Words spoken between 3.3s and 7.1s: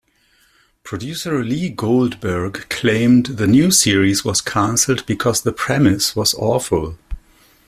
new series was canceled because the premise was awful.